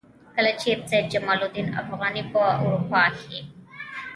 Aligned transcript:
کله 0.35 0.51
چې 0.61 0.69
سید 0.89 1.05
جمال 1.13 1.39
الدین 1.45 1.67
افغاني 1.81 2.23
په 2.31 2.39
اروپا 2.61 3.03
کې. 3.19 3.37